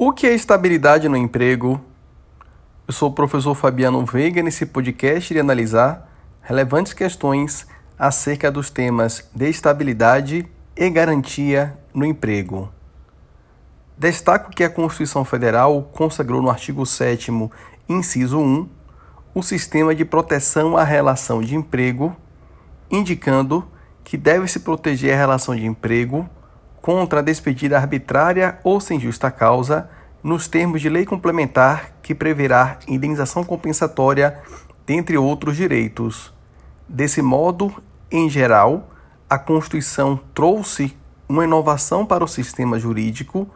[0.00, 1.80] O que é estabilidade no emprego?
[2.86, 4.40] Eu sou o professor Fabiano Veiga.
[4.40, 6.08] Nesse podcast irei analisar
[6.40, 7.66] relevantes questões
[7.98, 12.72] acerca dos temas de estabilidade e garantia no emprego.
[13.96, 17.32] Destaco que a Constituição Federal consagrou no artigo 7,
[17.88, 18.68] inciso 1,
[19.34, 22.14] o sistema de proteção à relação de emprego,
[22.88, 23.66] indicando
[24.04, 26.30] que deve-se proteger a relação de emprego
[26.80, 29.88] contra a despedida arbitrária ou sem justa causa,
[30.22, 34.38] nos termos de lei complementar que preverá indenização compensatória,
[34.86, 36.32] dentre outros direitos.
[36.88, 37.74] Desse modo,
[38.10, 38.88] em geral,
[39.28, 40.96] a Constituição trouxe
[41.28, 43.46] uma inovação para o sistema jurídico,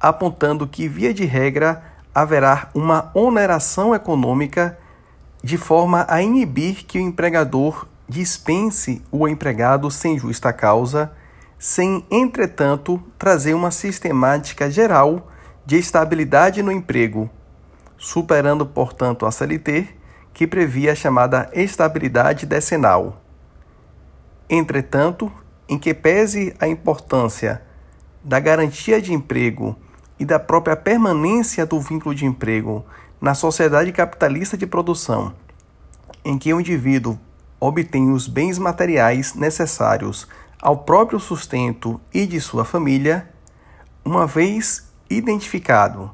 [0.00, 1.82] apontando que, via de regra,
[2.14, 4.78] haverá uma oneração econômica
[5.42, 11.12] de forma a inibir que o empregador dispense o empregado sem justa causa
[11.58, 15.28] sem, entretanto, trazer uma sistemática geral
[15.64, 17.30] de estabilidade no emprego,
[17.96, 19.88] superando, portanto, a CLT,
[20.32, 23.22] que previa a chamada estabilidade decenal.
[24.48, 25.32] Entretanto,
[25.68, 27.62] em que pese a importância
[28.22, 29.74] da garantia de emprego
[30.18, 32.84] e da própria permanência do vínculo de emprego
[33.20, 35.32] na sociedade capitalista de produção,
[36.24, 37.18] em que o indivíduo
[37.58, 40.28] obtém os bens materiais necessários
[40.66, 43.30] ao próprio sustento e de sua família,
[44.04, 46.10] uma vez identificado,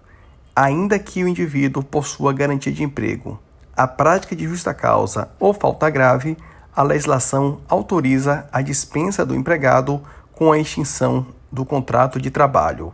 [0.55, 3.41] ainda que o indivíduo possua garantia de emprego,
[3.75, 6.37] a prática de justa causa ou falta grave,
[6.77, 10.03] a legislação autoriza a dispensa do empregado
[10.35, 12.93] com a extinção do contrato de trabalho.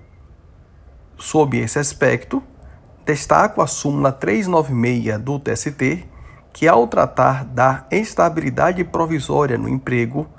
[1.19, 2.41] Sob esse aspecto,
[3.05, 6.07] destaco a súmula 396 do TST,
[6.53, 10.38] que ao tratar da estabilidade provisória no emprego,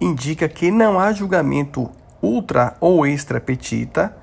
[0.00, 1.90] indica que não há julgamento
[2.22, 4.16] ultra ou extra petita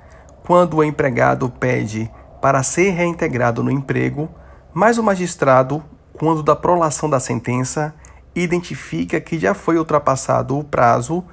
[0.45, 4.29] quando o empregado pede para ser reintegrado no emprego,
[4.73, 7.93] mas o magistrado, quando da prolação da sentença,
[8.35, 11.23] identifica que já foi ultrapassado o prazo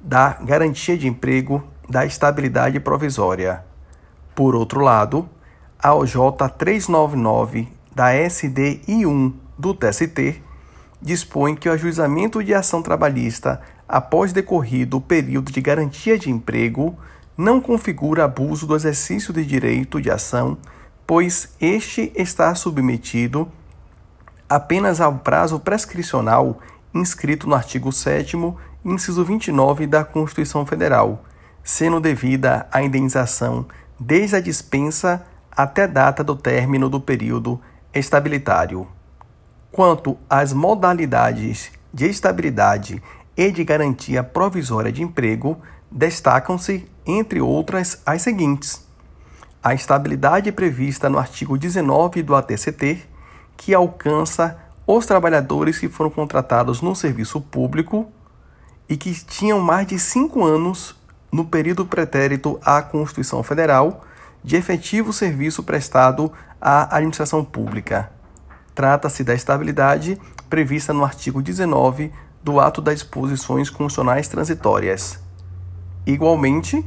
[0.00, 3.64] da garantia de emprego da estabilidade provisória.
[4.34, 5.28] Por outro lado,
[5.78, 6.14] a OJ
[6.56, 10.42] 399 da SDI1 do TST
[11.04, 16.96] dispõe que o ajuizamento de ação trabalhista após decorrido o período de garantia de emprego,
[17.36, 20.56] não configura abuso do exercício de direito de ação,
[21.06, 23.46] pois este está submetido
[24.48, 26.58] apenas ao prazo prescricional
[26.94, 28.36] inscrito no artigo 7
[28.82, 31.22] inciso 29 da Constituição Federal,
[31.62, 33.66] sendo devida a indenização
[34.00, 37.60] desde a dispensa até a data do término do período
[37.92, 38.88] estabilitário.
[39.74, 43.02] Quanto às modalidades de estabilidade
[43.36, 48.86] e de garantia provisória de emprego, destacam-se, entre outras, as seguintes:
[49.60, 53.04] a estabilidade prevista no artigo 19 do ATCT,
[53.56, 58.06] que alcança os trabalhadores que foram contratados no serviço público
[58.88, 60.94] e que tinham mais de cinco anos
[61.32, 64.04] no período pretérito à Constituição Federal
[64.44, 68.14] de efetivo serviço prestado à administração pública.
[68.74, 70.18] Trata-se da estabilidade
[70.50, 72.12] prevista no artigo 19
[72.42, 75.18] do ato das disposições constitucionais transitórias.
[76.06, 76.84] Igualmente,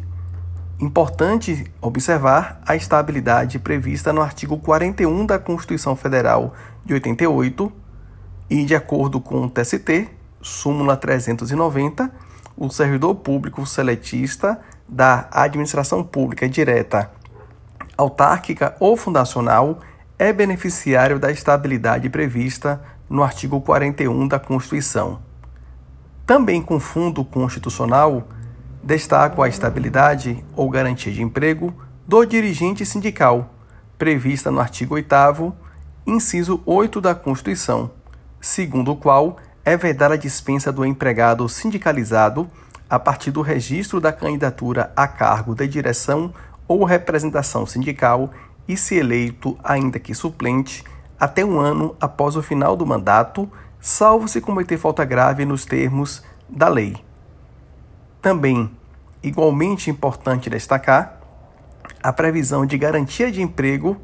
[0.80, 6.54] importante observar a estabilidade prevista no artigo 41 da Constituição Federal
[6.86, 7.72] de 88
[8.50, 10.10] e, de acordo com o TST,
[10.42, 12.12] súmula 390,
[12.56, 17.12] o servidor público seletista da administração pública direta,
[17.98, 19.80] autárquica ou fundacional
[20.20, 25.20] é beneficiário da estabilidade prevista no artigo 41 da Constituição.
[26.26, 28.28] Também com fundo constitucional,
[28.84, 31.74] destaco a estabilidade ou garantia de emprego
[32.08, 33.54] do dirigente sindical,
[33.98, 35.54] prevista no artigo 8,
[36.06, 37.92] inciso 8 da Constituição,
[38.42, 42.50] segundo o qual é vedada a dispensa do empregado sindicalizado
[42.90, 46.34] a partir do registro da candidatura a cargo de direção
[46.68, 48.32] ou representação sindical
[48.68, 50.84] e, se eleito, ainda que suplente,
[51.20, 53.50] até um ano após o final do mandato
[53.80, 56.98] salvo se cometer falta grave nos termos da lei.
[58.22, 58.70] Também,
[59.24, 61.20] igualmente importante destacar,
[62.04, 63.98] a previsão de garantia de emprego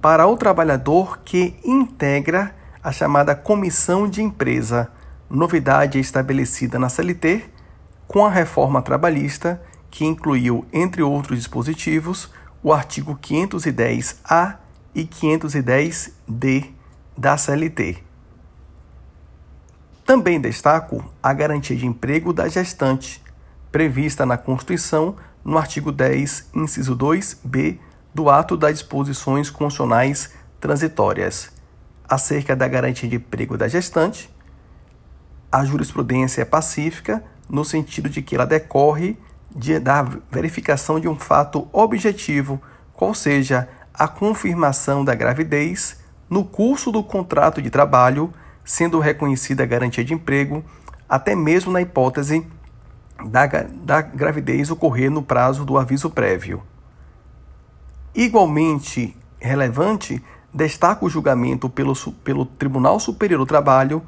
[0.00, 4.88] para o trabalhador que integra a chamada comissão de empresa,
[5.28, 7.44] novidade estabelecida na CLT
[8.06, 9.60] com a reforma trabalhista,
[9.90, 12.30] que incluiu, entre outros dispositivos,
[12.62, 14.56] o artigo 510-A
[14.94, 16.72] e 510-D
[17.16, 17.98] da CLT.
[20.04, 23.22] Também destaco a garantia de emprego da gestante,
[23.72, 27.78] prevista na Constituição no artigo 10, inciso 2b
[28.14, 31.56] do ato das disposições constitucionais transitórias
[32.08, 34.30] acerca da garantia de emprego da gestante,
[35.50, 39.18] a jurisprudência é pacífica no sentido de que ela decorre
[39.56, 42.60] de, da verificação de um fato objetivo,
[42.92, 45.98] qual seja a confirmação da gravidez
[46.28, 48.32] no curso do contrato de trabalho,
[48.64, 50.62] sendo reconhecida a garantia de emprego,
[51.08, 52.46] até mesmo na hipótese
[53.24, 56.62] da, da gravidez ocorrer no prazo do aviso prévio.
[58.14, 61.94] Igualmente relevante, destaca o julgamento pelo,
[62.24, 64.02] pelo Tribunal Superior do Trabalho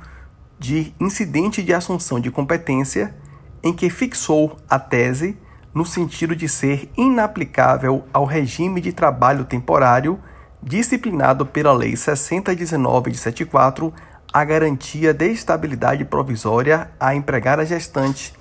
[0.58, 3.14] de incidente de assunção de competência,
[3.62, 5.36] em que fixou a tese
[5.74, 10.18] no sentido de ser inaplicável ao regime de trabalho temporário
[10.62, 13.92] disciplinado pela Lei 6019 de 74
[14.32, 18.34] a garantia de estabilidade provisória à empregada gestante,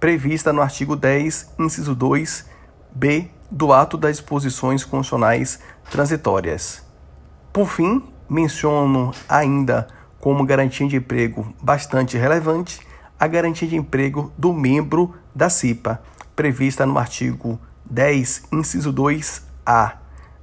[0.00, 2.46] prevista no artigo 10, inciso 2,
[2.94, 5.60] b do ato das disposições constitucionais
[5.90, 6.82] transitórias.
[7.52, 9.86] Por fim, menciono ainda
[10.18, 12.80] como garantia de emprego bastante relevante
[13.18, 16.02] a garantia de emprego do membro da CIPA,
[16.34, 19.94] prevista no artigo 10, inciso 2A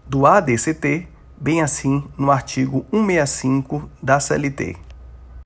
[0.08, 1.08] do ADCT,
[1.38, 4.91] bem assim no artigo 165 da CLT.